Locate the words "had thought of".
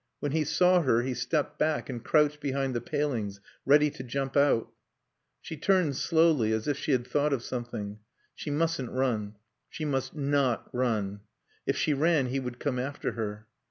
6.91-7.43